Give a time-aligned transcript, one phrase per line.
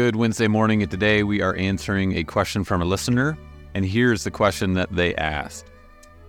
[0.00, 0.80] Good Wednesday morning.
[0.80, 3.36] And today we are answering a question from a listener.
[3.74, 5.66] And here's the question that they asked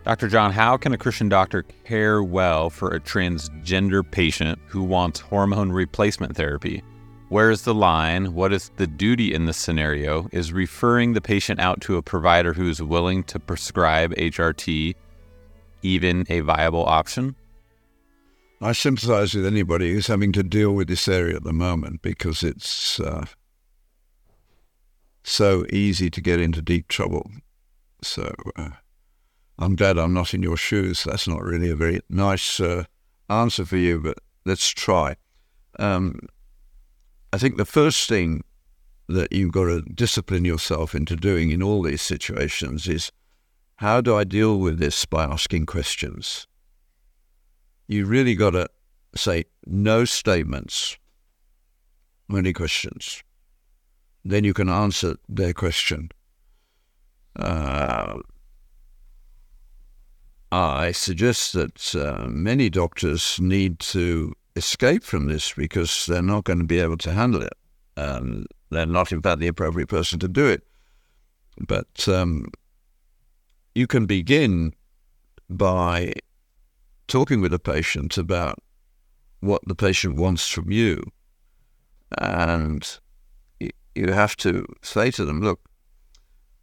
[0.04, 0.28] Dr.
[0.28, 5.71] John, how can a Christian doctor care well for a transgender patient who wants hormone
[5.71, 6.84] replacement therapy?
[7.30, 8.34] Where is the line?
[8.34, 10.27] What is the duty in this scenario?
[10.34, 14.95] Is referring the patient out to a provider who is willing to prescribe HRT
[15.81, 17.38] even a viable option?
[18.59, 22.44] I sympathize with anybody who's having to deal with this area at the moment because
[22.44, 23.27] it's uh,
[25.23, 27.29] so easy to get into deep trouble.
[28.02, 28.70] So uh,
[29.59, 31.03] I'm glad I'm not in your shoes.
[31.03, 32.85] That's not really a very nice uh,
[33.29, 35.15] answer for you, but let's try.
[35.79, 36.20] Um,
[37.31, 38.43] I think the first thing
[39.07, 43.12] that you've got to discipline yourself into doing in all these situations is
[43.76, 46.48] how do I deal with this by asking questions?
[47.91, 48.70] you really got to
[49.15, 50.98] say no statements,
[52.31, 53.21] only questions.
[54.24, 56.10] Then you can answer their question.
[57.36, 58.20] Uh,
[60.52, 66.59] I suggest that uh, many doctors need to escape from this because they're not going
[66.59, 67.53] to be able to handle it.
[67.97, 70.64] and they're not, in fact, the appropriate person to do it.
[71.59, 72.47] But um,
[73.75, 74.74] you can begin
[75.50, 76.14] by
[77.08, 78.59] talking with a patient about
[79.42, 81.03] what the patient wants from you.
[82.18, 83.00] And
[83.95, 85.59] you have to say to them, look,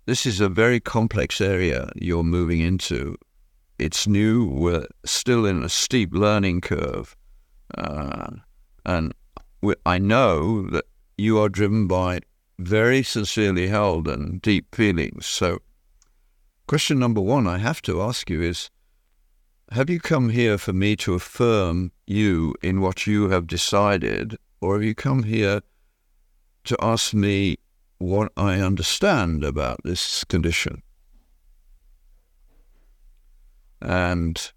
[0.07, 3.17] this is a very complex area you're moving into.
[3.79, 4.47] It's new.
[4.47, 7.15] We're still in a steep learning curve.
[7.77, 8.31] Uh,
[8.87, 9.13] and
[9.61, 12.21] we, I know that you are driven by
[12.59, 15.27] very sincerely held and deep feelings.
[15.27, 15.59] So,
[16.67, 18.71] question number one I have to ask you is
[19.73, 24.75] have you come here for me to affirm you in what you have decided, or
[24.75, 25.61] have you come here
[26.69, 27.57] to ask me
[27.99, 30.83] what I understand about this condition?
[33.81, 34.53] And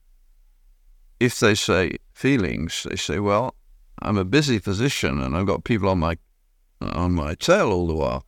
[1.20, 3.56] if they say feelings, they say, well,
[4.02, 6.18] I'm a busy physician and I've got people on my
[6.82, 8.26] on my tail all the while.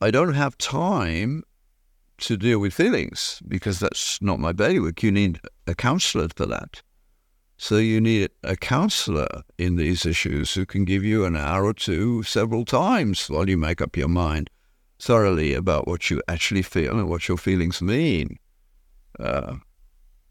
[0.00, 1.42] I don't have time
[2.18, 5.02] to deal with feelings because that's not my bailiwick.
[5.02, 6.82] You need a counselor for that.
[7.56, 11.74] So you need a counselor in these issues who can give you an hour or
[11.74, 14.50] two several times while you make up your mind
[14.98, 18.38] thoroughly about what you actually feel and what your feelings mean.
[19.18, 19.56] Uh,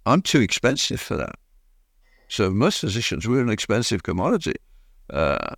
[0.05, 1.35] I'm too expensive for that.
[2.27, 4.55] So most physicians, we're an expensive commodity.
[5.09, 5.55] Uh,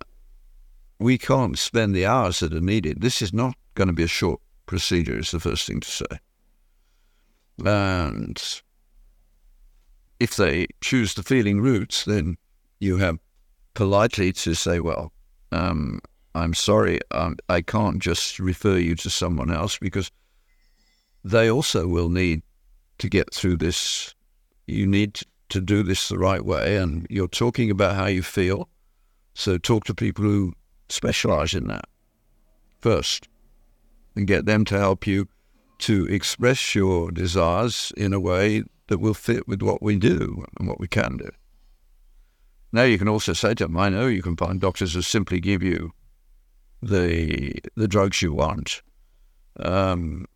[0.98, 3.00] we can't spend the hours that are needed.
[3.00, 6.18] This is not going to be a short procedure is the first thing to say.
[7.64, 8.42] And
[10.24, 12.36] if they choose the feeling route, then
[12.80, 13.18] you have
[13.74, 15.12] politely to say, well,
[15.52, 16.00] um,
[16.34, 20.10] I'm sorry, um, I can't just refer you to someone else because
[21.24, 22.40] they also will need
[23.00, 24.14] to get through this.
[24.66, 25.20] You need
[25.50, 28.70] to do this the right way, and you're talking about how you feel.
[29.34, 30.54] So talk to people who
[30.88, 31.84] specialize in that
[32.80, 33.28] first
[34.16, 35.28] and get them to help you
[35.80, 40.68] to express your desires in a way that will fit with what we do and
[40.68, 41.30] what we can do.
[42.72, 45.40] Now you can also say to them, I know you can find doctors who simply
[45.40, 45.92] give you
[46.82, 48.82] the the drugs you want.
[49.60, 50.26] Um,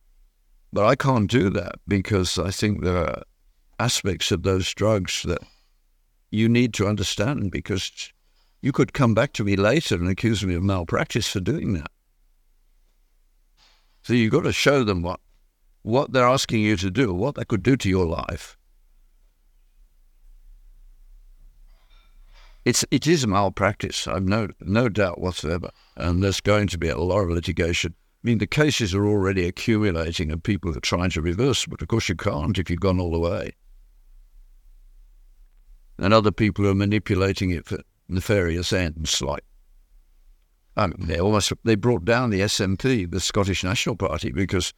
[0.72, 3.22] but I can't do that because I think there are
[3.80, 5.42] aspects of those drugs that
[6.30, 8.12] you need to understand because
[8.60, 11.90] you could come back to me later and accuse me of malpractice for doing that.
[14.02, 15.20] So you've got to show them what,
[15.88, 18.58] what they're asking you to do, what they could do to your life.
[22.66, 25.70] It's, it is malpractice, I've no, no doubt whatsoever.
[25.96, 27.94] And there's going to be a lot of litigation.
[27.96, 31.88] I mean, the cases are already accumulating and people are trying to reverse, but of
[31.88, 33.52] course you can't if you've gone all the way.
[35.96, 39.44] And other people are manipulating it for nefarious ends, like
[40.76, 44.72] um, they almost they brought down the SNP, the Scottish National Party, because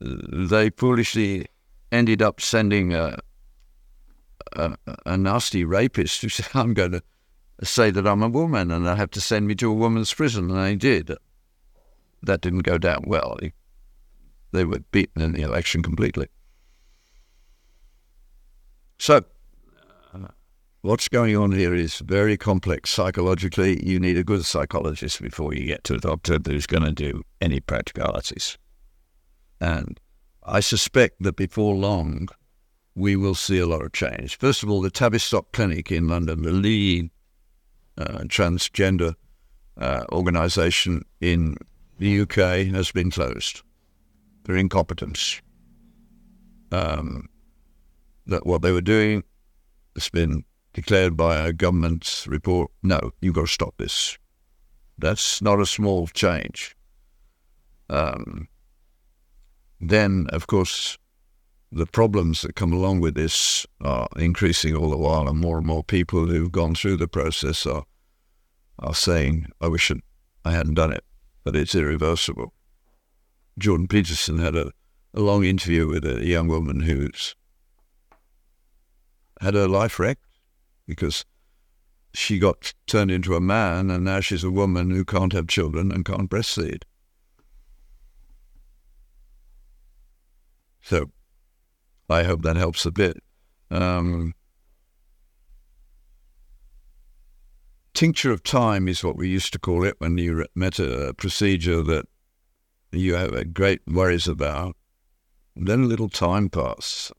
[0.00, 1.46] they foolishly
[1.92, 3.18] ended up sending a,
[4.52, 4.76] a,
[5.06, 7.02] a nasty rapist who said, "I'm going to
[7.62, 10.50] say that I'm a woman and they have to send me to a woman's prison,"
[10.50, 11.12] and they did.
[12.22, 13.38] That didn't go down well.
[14.52, 16.28] They were beaten in the election completely.
[18.98, 19.24] So
[20.14, 20.28] uh,
[20.82, 23.84] what's going on here is very complex psychologically.
[23.86, 27.22] You need a good psychologist before you get to a doctor who's going to do
[27.40, 28.56] any practicalities.
[29.64, 29.98] And
[30.42, 32.28] I suspect that before long,
[32.94, 34.36] we will see a lot of change.
[34.36, 37.08] First of all, the Tavistock Clinic in London, the lead
[37.96, 39.14] uh, transgender
[39.78, 41.56] uh, organisation in
[41.98, 43.62] the UK has been closed
[44.44, 45.40] for incompetence.
[46.70, 47.30] Um,
[48.26, 49.24] that what they were doing
[49.94, 50.44] has been
[50.74, 52.70] declared by a government report.
[52.82, 54.18] No, you've got to stop this.
[54.98, 56.76] That's not a small change.
[57.88, 58.48] Um,
[59.80, 60.98] then, of course,
[61.70, 65.66] the problems that come along with this are increasing all the while, and more and
[65.66, 67.84] more people who've gone through the process are
[68.78, 69.90] are saying, "I wish
[70.44, 71.04] I hadn't done it,"
[71.42, 72.52] but it's irreversible.
[73.58, 74.72] Jordan Peterson had a,
[75.12, 77.36] a long interview with a young woman who's
[79.40, 80.24] had her life wrecked
[80.86, 81.24] because
[82.12, 85.90] she got turned into a man, and now she's a woman who can't have children
[85.90, 86.82] and can't breastfeed.
[90.84, 91.10] So
[92.10, 93.16] I hope that helps a bit.
[93.70, 94.34] Um,
[97.94, 101.82] tincture of time is what we used to call it when you met a procedure
[101.82, 102.04] that
[102.92, 104.76] you have great worries about.
[105.56, 107.12] Then a little time passes.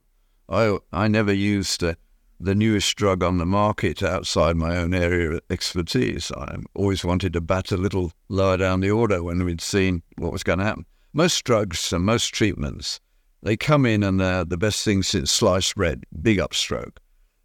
[0.48, 1.94] I I never used uh,
[2.38, 6.30] the newest drug on the market outside my own area of expertise.
[6.30, 10.32] I always wanted to bat a little lower down the order when we'd seen what
[10.32, 10.86] was going to happen.
[11.12, 13.00] Most drugs and most treatments
[13.42, 16.96] they come in and they're the best thing since sliced bread, big upstroke.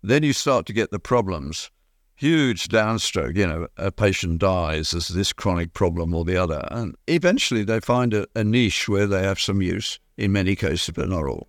[0.01, 1.69] Then you start to get the problems,
[2.15, 3.35] huge downstroke.
[3.35, 6.67] You know, a patient dies as this chronic problem or the other.
[6.71, 10.93] And eventually they find a, a niche where they have some use, in many cases,
[10.95, 11.47] but not all.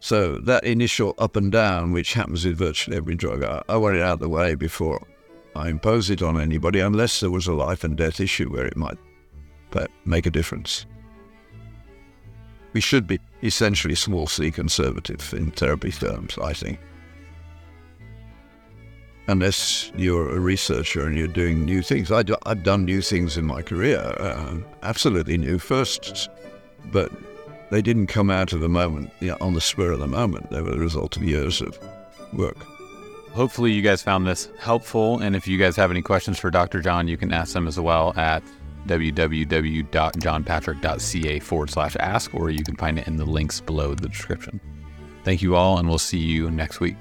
[0.00, 3.96] So that initial up and down, which happens with virtually every drug, I, I want
[3.96, 5.06] it out of the way before
[5.54, 8.76] I impose it on anybody, unless there was a life and death issue where it
[8.76, 8.98] might
[10.04, 10.86] make a difference.
[12.72, 16.78] We should be essentially small c conservative in therapy terms, I think.
[19.26, 22.10] Unless you're a researcher and you're doing new things.
[22.10, 26.28] I've done new things in my career, uh, absolutely new firsts,
[26.86, 27.12] but
[27.70, 30.50] they didn't come out of the moment, you know, on the spur of the moment.
[30.50, 31.78] They were the result of years of
[32.32, 32.56] work.
[33.32, 35.20] Hopefully, you guys found this helpful.
[35.20, 36.80] And if you guys have any questions for Dr.
[36.80, 38.42] John, you can ask them as well at
[38.86, 44.60] www.johnpatrick.ca forward slash ask, or you can find it in the links below the description.
[45.24, 46.96] Thank you all, and we'll see you next week.